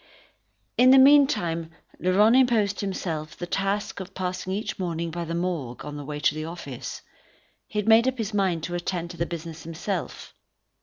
In 0.79 0.89
the 0.89 0.97
meantime 0.97 1.69
Laurent 1.99 2.35
imposed 2.35 2.83
on 2.83 2.87
himself 2.87 3.37
the 3.37 3.45
task 3.45 3.99
of 3.99 4.15
passing 4.15 4.51
each 4.51 4.79
morning 4.79 5.11
by 5.11 5.25
the 5.25 5.35
Morgue, 5.35 5.85
on 5.85 5.95
the 5.95 6.03
way 6.03 6.19
to 6.19 6.33
his 6.33 6.43
office. 6.47 7.03
He 7.67 7.77
had 7.77 7.87
made 7.87 8.07
up 8.07 8.17
his 8.17 8.33
mind 8.33 8.63
to 8.63 8.73
attend 8.73 9.11
to 9.11 9.17
the 9.17 9.27
business 9.27 9.61
himself. 9.61 10.33